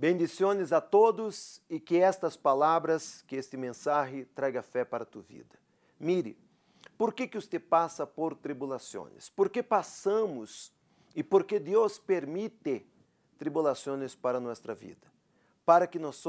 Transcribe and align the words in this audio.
Bendiciones 0.00 0.72
a 0.72 0.80
todos 0.80 1.60
e 1.68 1.78
que 1.78 1.98
estas 1.98 2.34
palavras, 2.34 3.22
que 3.26 3.36
este 3.36 3.54
mensagem 3.58 4.24
traga 4.34 4.62
fé 4.62 4.82
para 4.82 5.04
tu 5.04 5.20
vida. 5.20 5.58
Mire, 5.98 6.38
por 6.96 7.12
que 7.12 7.28
que 7.28 7.38
você 7.38 7.58
passa 7.58 8.06
por 8.06 8.34
tribulações? 8.34 9.28
Por 9.28 9.50
que 9.50 9.62
passamos 9.62 10.72
e 11.14 11.22
por 11.22 11.44
que 11.44 11.58
Deus 11.60 11.98
permite 11.98 12.86
tribulações 13.36 14.14
para 14.14 14.40
nossa 14.40 14.74
vida? 14.74 15.06
Para 15.66 15.86
que 15.86 15.98
nós 15.98 16.24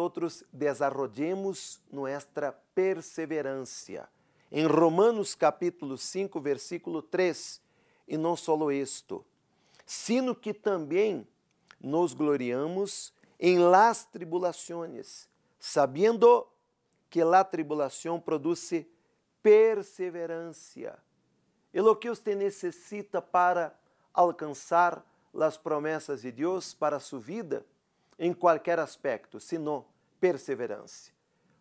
desarrollemos 0.52 1.80
nossa 1.90 2.52
perseverança. 2.76 4.10
Em 4.52 4.66
Romanos 4.66 5.34
capítulo 5.34 5.98
5, 5.98 6.42
versículo 6.42 7.02
3, 7.02 7.62
e 8.06 8.18
não 8.18 8.36
solo 8.36 8.70
isto, 8.70 9.24
sino 9.86 10.36
que 10.36 10.54
também 10.54 11.26
nos 11.80 12.14
gloriamos 12.14 13.14
em 13.42 13.58
las 13.58 14.06
tribulações, 14.06 15.28
sabendo 15.60 16.48
que 17.10 17.24
la 17.24 17.44
tribulação 17.44 18.20
produz 18.20 18.86
perseverança. 19.42 21.00
E 21.74 21.82
o 21.82 21.96
que 21.96 22.10
você 22.10 22.36
necessita 22.36 23.20
para 23.20 23.74
alcançar 24.14 25.04
as 25.34 25.58
promessas 25.58 26.22
de 26.22 26.32
Deus 26.32 26.74
para 26.74 27.00
sua 27.00 27.20
vida 27.20 27.66
em 28.20 28.32
qualquer 28.32 28.78
aspecto, 28.78 29.40
senão 29.40 29.86
perseverança. 30.20 31.12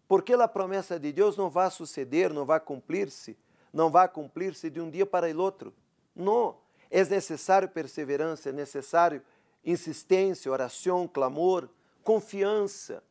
Porque 0.07 0.35
a 0.35 0.49
promessa 0.49 1.01
de 1.01 1.13
Deus 1.13 1.37
não 1.37 1.49
vai 1.49 1.71
suceder, 1.71 2.31
não 2.31 2.45
vai 2.45 2.61
cumprir-se, 2.61 3.39
não 3.73 3.91
vai 3.91 4.07
cumprir-se 4.07 4.69
de 4.69 4.81
um 4.81 4.91
dia 4.91 5.07
para 5.07 5.35
o 5.35 5.41
outro. 5.41 5.73
Não, 6.15 6.59
é 6.91 7.03
necessário 7.05 7.69
perseverança, 7.69 8.51
é 8.51 8.53
necessário 8.53 9.23
insistência, 9.65 10.51
oração, 10.51 11.07
clamor, 11.07 11.69
confiança. 12.05 13.03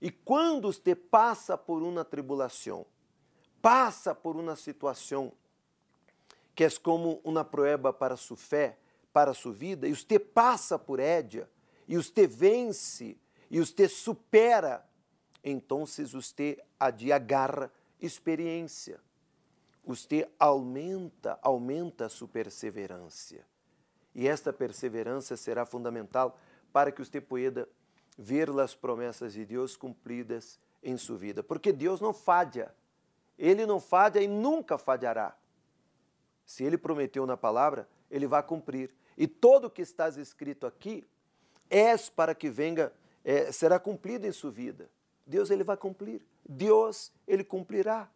E 0.00 0.10
quando 0.10 0.72
você 0.72 0.94
passa 0.94 1.56
por 1.56 1.82
uma 1.82 2.04
tribulação, 2.04 2.84
passa 3.60 4.14
por 4.14 4.36
uma 4.36 4.56
situação 4.56 5.32
que 6.54 6.64
é 6.64 6.70
como 6.70 7.20
uma 7.24 7.44
prueba 7.44 7.92
para 7.92 8.16
sua 8.16 8.36
fé, 8.36 8.76
para 9.12 9.32
sua 9.32 9.52
vida, 9.52 9.86
e 9.86 9.94
você 9.94 10.18
passa 10.18 10.78
por 10.78 10.98
édia, 10.98 11.48
e 11.86 11.96
você 11.96 12.26
vence, 12.26 13.16
e 13.50 13.58
você 13.58 13.88
supera, 13.88 14.84
então 15.42 15.86
você 15.86 16.58
agarra 17.12 17.70
experiência. 18.00 19.00
Você 19.84 20.28
aumenta, 20.38 21.38
aumenta 21.42 22.06
a 22.06 22.08
sua 22.08 22.28
perseverança. 22.28 23.44
E 24.14 24.28
esta 24.28 24.52
perseverança 24.52 25.36
será 25.36 25.64
fundamental 25.66 26.38
para 26.72 26.92
que 26.92 27.04
você 27.04 27.20
pueda 27.20 27.68
ver 28.16 28.50
as 28.60 28.74
promessas 28.74 29.32
de 29.32 29.44
Deus 29.44 29.76
cumpridas 29.76 30.58
em 30.82 30.96
sua 30.96 31.16
vida. 31.16 31.42
Porque 31.42 31.72
Deus 31.72 32.00
não 32.00 32.12
falha. 32.12 32.74
Ele 33.38 33.64
não 33.66 33.80
falha 33.80 34.20
e 34.20 34.28
nunca 34.28 34.76
falhará. 34.76 35.36
Se 36.44 36.64
ele 36.64 36.76
prometeu 36.76 37.26
na 37.26 37.36
palavra, 37.36 37.88
ele 38.10 38.26
vai 38.26 38.42
cumprir. 38.42 38.94
E 39.16 39.26
todo 39.26 39.66
o 39.66 39.70
que 39.70 39.82
está 39.82 40.08
escrito 40.08 40.66
aqui 40.66 41.06
é 41.70 41.96
para 42.14 42.34
que 42.34 42.50
venha, 42.50 42.92
é, 43.24 43.50
será 43.50 43.78
cumprido 43.78 44.26
em 44.26 44.32
sua 44.32 44.50
vida. 44.50 44.90
Deus 45.26 45.50
ele 45.50 45.64
vai 45.64 45.76
cumprir. 45.76 46.24
Deus 46.46 47.12
ele 47.26 47.44
cumprirá. 47.44 48.10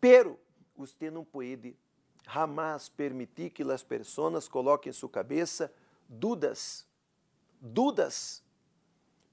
Pero 0.00 0.38
você 0.76 1.10
não 1.10 1.24
pode 1.24 1.76
jamais 2.28 2.88
permitir 2.88 3.50
que 3.50 3.62
as 3.62 3.82
pessoas 3.82 4.48
coloquem 4.48 4.90
em 4.90 4.92
sua 4.92 5.08
cabeça 5.08 5.72
dúvidas, 6.08 6.86
dúvidas, 7.60 8.42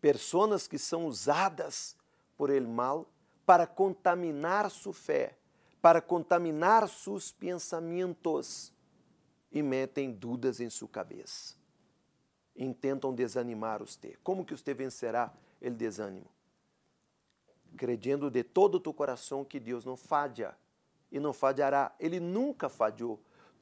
pessoas 0.04 0.68
que 0.68 0.78
são 0.78 1.06
usadas 1.06 1.96
por 2.36 2.50
ele 2.50 2.68
mal 2.68 3.08
para 3.46 3.66
contaminar 3.66 4.70
sua 4.70 4.94
fé, 4.94 5.38
para 5.82 6.02
contaminar 6.02 6.90
seus 6.90 7.32
pensamentos 7.32 8.74
e 9.50 9.64
metem 9.64 10.12
dúvidas 10.12 10.60
em 10.60 10.70
sua 10.70 10.90
cabeça. 10.90 11.56
Intentam 12.54 13.16
desanimar 13.16 13.80
você. 13.80 14.18
Como 14.22 14.44
que 14.44 14.54
você 14.54 14.74
vencerá 14.74 15.34
o 15.62 15.70
desânimo? 15.70 16.28
Crediendo 17.78 18.30
de 18.30 18.44
todo 18.44 18.76
o 18.76 18.80
teu 18.82 18.94
coração 18.94 19.46
que 19.46 19.58
Deus 19.58 19.86
não 19.86 19.96
falha 19.96 20.54
e 21.10 21.18
não 21.18 21.32
falhará. 21.32 21.96
Ele 21.98 22.20
nunca 22.20 22.68
falhou. 22.68 23.22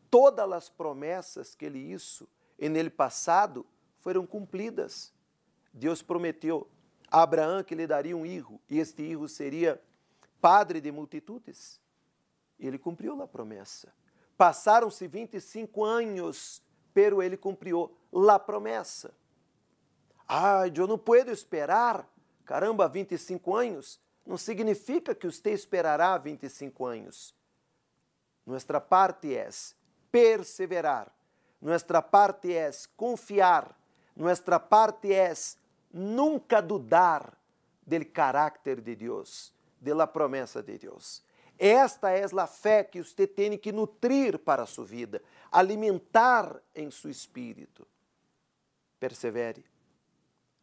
Todas 0.09 0.51
as 0.51 0.69
promessas 0.69 1.53
que 1.53 1.65
ele 1.65 1.77
hizo 1.77 2.27
em 2.57 2.75
ele 2.75 2.89
passado 2.89 3.63
foram 3.99 4.25
cumpridas. 4.25 5.13
Deus 5.73 6.01
prometeu 6.01 6.67
a 7.09 7.21
Abraão 7.21 7.63
que 7.63 7.75
lhe 7.75 7.87
daria 7.87 8.15
um 8.15 8.23
filho 8.23 8.59
e 8.69 8.79
este 8.79 9.03
filho 9.03 9.27
seria 9.27 9.81
padre 10.39 10.81
de 10.81 10.91
multitudes. 10.91 11.79
Ele 12.59 12.77
cumpriu 12.77 13.21
a 13.21 13.27
promessa. 13.27 13.93
Passaram-se 14.37 15.07
25 15.07 15.83
anos, 15.83 16.61
pero 16.93 17.21
ele 17.21 17.37
cumpriu 17.37 17.95
a 18.29 18.39
promessa. 18.39 19.13
Ai, 20.27 20.71
eu 20.75 20.87
não 20.87 20.97
posso 20.97 21.29
esperar, 21.29 22.07
caramba, 22.45 22.87
25 22.87 23.55
anos. 23.55 23.99
Não 24.25 24.37
significa 24.37 25.13
que 25.13 25.29
você 25.29 25.51
esperará 25.51 26.17
25 26.17 26.85
anos. 26.85 27.35
Nuestra 28.45 28.79
parte 28.79 29.35
é 29.35 29.49
perseverar. 30.11 31.13
Nuestra 31.61 32.01
parte 32.01 32.53
é 32.53 32.71
confiar. 32.95 33.77
Nuestra 34.15 34.59
parte 34.59 35.13
é 35.13 35.33
nunca 35.93 36.61
dudar 36.61 37.37
del 37.85 38.11
caráter 38.11 38.81
de 38.81 38.95
Deus, 38.95 39.53
de 39.79 39.93
la 39.93 40.11
promessa 40.11 40.61
de 40.61 40.77
Deus. 40.77 41.23
Esta 41.57 42.11
é 42.11 42.23
a 42.23 42.47
fé 42.47 42.83
que 42.83 43.03
você 43.03 43.27
tem 43.27 43.57
que 43.57 43.71
nutrir 43.71 44.39
para 44.39 44.63
a 44.63 44.65
sua 44.65 44.85
vida, 44.85 45.21
alimentar 45.51 46.61
em 46.73 46.89
seu 46.89 47.11
espírito. 47.11 47.87
Persevere. 48.99 49.63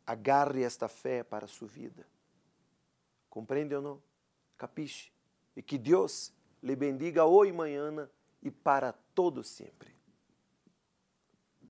Agarre 0.06 0.62
esta 0.62 0.88
fé 0.88 1.22
para 1.22 1.44
a 1.44 1.48
sua 1.48 1.68
vida. 1.68 2.06
Compreende 3.28 3.74
ou 3.74 3.82
não? 3.82 4.02
Capiche? 4.56 5.12
E 5.54 5.62
que 5.62 5.76
Deus 5.76 6.32
lhe 6.62 6.74
bendiga 6.74 7.24
hoje, 7.24 7.52
manhã 7.52 8.08
e 8.42 8.50
para 8.50 8.92
todo 9.14 9.44
sempre. 9.44 9.97